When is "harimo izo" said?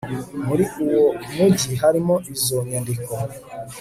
1.81-2.57